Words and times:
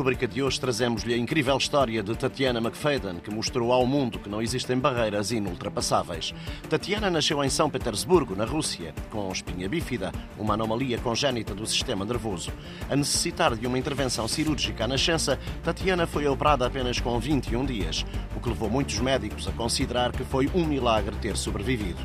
rubrica 0.00 0.26
de 0.26 0.42
hoje 0.42 0.58
trazemos-lhe 0.58 1.12
a 1.12 1.16
incrível 1.18 1.58
história 1.58 2.02
de 2.02 2.16
Tatiana 2.16 2.58
McFadden, 2.58 3.16
que 3.16 3.30
mostrou 3.30 3.70
ao 3.70 3.84
mundo 3.84 4.18
que 4.18 4.30
não 4.30 4.40
existem 4.40 4.78
barreiras 4.78 5.30
inultrapassáveis. 5.30 6.32
Tatiana 6.70 7.10
nasceu 7.10 7.44
em 7.44 7.50
São 7.50 7.68
Petersburgo, 7.68 8.34
na 8.34 8.46
Rússia, 8.46 8.94
com 9.10 9.30
espinha 9.30 9.68
bífida, 9.68 10.10
uma 10.38 10.54
anomalia 10.54 10.96
congénita 10.96 11.54
do 11.54 11.66
sistema 11.66 12.02
nervoso. 12.02 12.50
A 12.88 12.96
necessitar 12.96 13.54
de 13.54 13.66
uma 13.66 13.78
intervenção 13.78 14.26
cirúrgica 14.26 14.84
à 14.84 14.88
nascença, 14.88 15.38
Tatiana 15.62 16.06
foi 16.06 16.26
operada 16.26 16.66
apenas 16.66 16.98
com 16.98 17.20
21 17.20 17.66
dias, 17.66 18.06
o 18.34 18.40
que 18.40 18.48
levou 18.48 18.70
muitos 18.70 18.98
médicos 19.00 19.46
a 19.46 19.52
considerar 19.52 20.12
que 20.12 20.24
foi 20.24 20.48
um 20.54 20.64
milagre 20.64 21.14
ter 21.16 21.36
sobrevivido. 21.36 22.00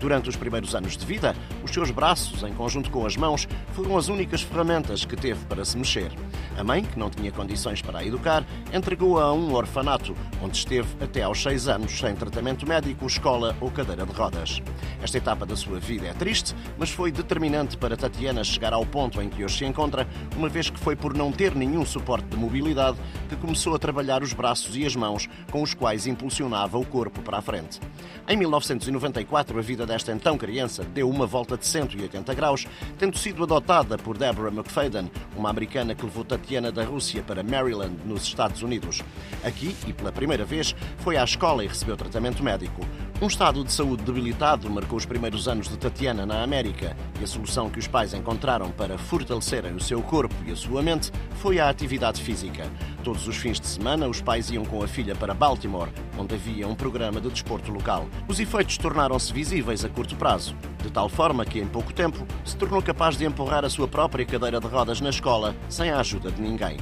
Durante 0.00 0.28
os 0.28 0.36
primeiros 0.36 0.74
anos 0.74 0.96
de 0.96 1.04
vida, 1.06 1.36
os 1.62 1.70
seus 1.70 1.90
braços, 1.90 2.42
em 2.42 2.52
conjunto 2.52 2.90
com 2.90 3.04
as 3.06 3.16
mãos, 3.16 3.48
foram 3.74 3.96
as 3.96 4.08
únicas 4.08 4.42
ferramentas 4.42 5.04
que 5.04 5.16
teve 5.16 5.44
para 5.46 5.64
se 5.64 5.76
mexer. 5.76 6.10
A 6.58 6.64
mãe, 6.64 6.82
que 6.82 6.98
não 6.98 7.08
tinha 7.08 7.30
condições 7.30 7.80
para 7.80 8.00
a 8.00 8.04
educar, 8.04 8.44
entregou-a 8.74 9.22
a 9.22 9.32
um 9.32 9.54
orfanato, 9.54 10.12
onde 10.42 10.56
esteve 10.56 10.88
até 11.00 11.22
aos 11.22 11.40
seis 11.40 11.68
anos, 11.68 11.96
sem 11.96 12.16
tratamento 12.16 12.66
médico, 12.66 13.06
escola 13.06 13.56
ou 13.60 13.70
cadeira 13.70 14.04
de 14.04 14.12
rodas. 14.12 14.60
Esta 15.00 15.18
etapa 15.18 15.46
da 15.46 15.54
sua 15.54 15.78
vida 15.78 16.08
é 16.08 16.12
triste, 16.12 16.56
mas 16.76 16.90
foi 16.90 17.12
determinante 17.12 17.76
para 17.76 17.96
Tatiana 17.96 18.42
chegar 18.42 18.72
ao 18.72 18.84
ponto 18.84 19.22
em 19.22 19.28
que 19.28 19.44
hoje 19.44 19.58
se 19.58 19.64
encontra, 19.64 20.04
uma 20.36 20.48
vez 20.48 20.68
que 20.68 20.80
foi 20.80 20.96
por 20.96 21.14
não 21.14 21.30
ter 21.30 21.54
nenhum 21.54 21.86
suporte 21.86 22.26
de 22.26 22.36
mobilidade 22.36 22.98
que 23.28 23.36
começou 23.36 23.76
a 23.76 23.78
trabalhar 23.78 24.20
os 24.20 24.32
braços 24.32 24.76
e 24.76 24.84
as 24.84 24.96
mãos 24.96 25.28
com 25.52 25.62
os 25.62 25.74
quais 25.74 26.08
impulsionava 26.08 26.76
o 26.76 26.84
corpo 26.84 27.22
para 27.22 27.38
a 27.38 27.42
frente. 27.42 27.78
Em 28.28 28.36
1994, 28.36 29.56
a 29.56 29.62
vida 29.62 29.86
desta 29.86 30.10
então 30.10 30.36
criança 30.36 30.82
deu 30.82 31.08
uma 31.08 31.24
volta 31.24 31.56
de 31.56 31.64
180 31.64 32.34
graus, 32.34 32.66
tendo 32.98 33.16
sido 33.16 33.44
adotada 33.44 33.96
por 33.96 34.18
Deborah 34.18 34.52
McFadden, 34.52 35.08
uma 35.36 35.50
americana 35.50 35.94
que 35.94 36.04
levou 36.04 36.24
Tatiana 36.24 36.47
da 36.48 36.82
Rússia 36.82 37.22
para 37.22 37.42
Maryland, 37.42 37.94
nos 38.06 38.22
Estados 38.22 38.62
Unidos. 38.62 39.02
Aqui, 39.44 39.76
e 39.86 39.92
pela 39.92 40.10
primeira 40.10 40.46
vez, 40.46 40.74
foi 40.96 41.18
à 41.18 41.22
escola 41.22 41.62
e 41.62 41.68
recebeu 41.68 41.94
tratamento 41.94 42.42
médico. 42.42 42.80
Um 43.20 43.26
estado 43.26 43.62
de 43.62 43.70
saúde 43.70 44.02
debilitado 44.02 44.70
marcou 44.70 44.96
os 44.96 45.04
primeiros 45.04 45.46
anos 45.46 45.68
de 45.68 45.76
Tatiana 45.76 46.24
na 46.24 46.42
América 46.42 46.96
e 47.20 47.24
a 47.24 47.26
solução 47.26 47.68
que 47.68 47.78
os 47.78 47.86
pais 47.86 48.14
encontraram 48.14 48.70
para 48.70 48.96
fortalecerem 48.96 49.74
o 49.74 49.80
seu 49.80 50.00
corpo 50.00 50.34
e 50.46 50.52
a 50.52 50.56
sua 50.56 50.82
mente 50.82 51.12
foi 51.34 51.60
a 51.60 51.68
atividade 51.68 52.22
física. 52.22 52.64
Todos 53.08 53.26
os 53.26 53.38
fins 53.38 53.58
de 53.58 53.66
semana, 53.66 54.06
os 54.06 54.20
pais 54.20 54.50
iam 54.50 54.66
com 54.66 54.82
a 54.82 54.86
filha 54.86 55.14
para 55.14 55.32
Baltimore, 55.32 55.88
onde 56.18 56.34
havia 56.34 56.68
um 56.68 56.74
programa 56.74 57.22
de 57.22 57.30
desporto 57.30 57.72
local. 57.72 58.06
Os 58.28 58.38
efeitos 58.38 58.76
tornaram-se 58.76 59.32
visíveis 59.32 59.82
a 59.82 59.88
curto 59.88 60.14
prazo, 60.14 60.54
de 60.82 60.90
tal 60.90 61.08
forma 61.08 61.42
que, 61.46 61.58
em 61.58 61.66
pouco 61.66 61.90
tempo, 61.90 62.26
se 62.44 62.54
tornou 62.54 62.82
capaz 62.82 63.16
de 63.16 63.24
empurrar 63.24 63.64
a 63.64 63.70
sua 63.70 63.88
própria 63.88 64.26
cadeira 64.26 64.60
de 64.60 64.66
rodas 64.66 65.00
na 65.00 65.08
escola 65.08 65.56
sem 65.70 65.88
a 65.88 66.00
ajuda 66.00 66.30
de 66.30 66.42
ninguém. 66.42 66.76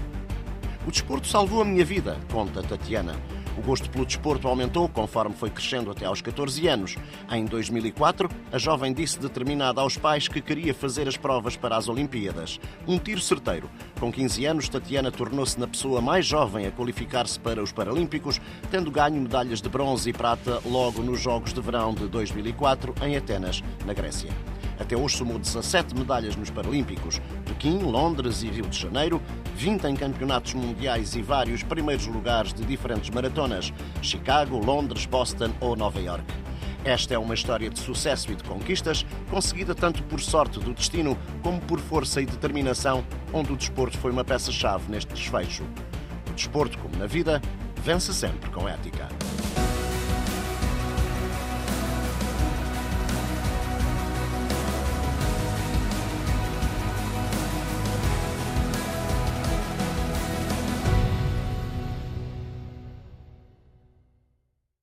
O 0.85 0.91
desporto 0.91 1.29
salvou 1.29 1.63
a 1.63 1.65
minha 1.65 1.85
vida, 1.85 2.19
conta 2.33 2.61
Tatiana. 2.61 3.15
O 3.57 3.62
gosto 3.62 3.89
pelo 3.89 4.05
desporto 4.05 4.47
aumentou 4.47 4.89
conforme 4.89 5.35
foi 5.35 5.51
crescendo 5.51 5.91
até 5.91 6.05
aos 6.05 6.21
14 6.21 6.67
anos. 6.69 6.97
Em 7.31 7.45
2004, 7.45 8.29
a 8.53 8.59
jovem 8.59 8.93
disse 8.93 9.19
determinada 9.19 9.81
aos 9.81 9.97
pais 9.97 10.29
que 10.29 10.41
queria 10.41 10.75
fazer 10.75 11.09
as 11.09 11.17
provas 11.17 11.57
para 11.57 11.77
as 11.77 11.89
Olimpíadas. 11.89 12.61
Um 12.87 12.99
tiro 12.99 13.21
certeiro. 13.21 13.71
Com 13.99 14.12
15 14.12 14.45
anos, 14.45 14.69
Tatiana 14.69 15.11
tornou-se 15.11 15.59
na 15.59 15.67
pessoa 15.67 16.01
mais 16.01 16.27
jovem 16.27 16.67
a 16.67 16.71
qualificar-se 16.71 17.41
para 17.41 17.62
os 17.62 17.73
Paralímpicos, 17.73 18.41
tendo 18.71 18.91
ganho 18.91 19.21
medalhas 19.21 19.62
de 19.62 19.69
bronze 19.69 20.11
e 20.11 20.12
prata 20.12 20.61
logo 20.65 21.03
nos 21.03 21.21
Jogos 21.21 21.53
de 21.53 21.61
Verão 21.61 21.95
de 21.95 22.07
2004 22.09 22.95
em 23.03 23.17
Atenas, 23.17 23.62
na 23.84 23.95
Grécia. 23.95 24.56
Até 24.78 24.97
hoje 24.97 25.16
somou 25.16 25.38
17 25.38 25.94
medalhas 25.94 26.37
nos 26.37 26.50
Paralímpicos, 26.50 27.20
Pequim, 27.44 27.78
Londres 27.78 28.42
e 28.42 28.48
Rio 28.48 28.66
de 28.66 28.78
Janeiro, 28.78 29.22
20 29.56 29.84
em 29.84 29.97
campeonatos 29.97 30.54
mundiais 30.54 31.14
e 31.14 31.22
vários 31.22 31.62
primeiros 31.62 32.06
lugares 32.06 32.53
de 32.53 32.64
diferentes 32.64 33.10
maratonas, 33.10 33.72
Chicago, 34.03 34.59
Londres, 34.59 35.06
Boston 35.06 35.50
ou 35.60 35.75
Nova 35.75 36.00
York. 36.00 36.25
Esta 36.84 37.14
é 37.14 37.19
uma 37.19 37.34
história 37.34 37.69
de 37.69 37.81
sucesso 37.81 38.31
e 38.31 38.37
de 38.37 38.44
conquistas, 38.44 39.04
conseguida 39.28 39.75
tanto 39.75 40.04
por 40.04 40.20
sorte 40.20 40.60
do 40.60 40.72
destino 40.72 41.19
como 41.43 41.60
por 41.60 41.81
força 41.81 42.20
e 42.20 42.26
determinação, 42.26 43.04
onde 43.32 43.53
o 43.53 43.56
desporto 43.56 43.98
foi 43.98 44.12
uma 44.12 44.25
peça-chave 44.25 44.88
neste 44.88 45.12
desfecho. 45.12 45.64
O 46.31 46.32
desporto, 46.32 46.78
como 46.78 46.97
na 46.97 47.06
vida, 47.06 47.43
vence 47.82 48.14
sempre 48.14 48.50
com 48.50 48.69
ética. 48.69 49.08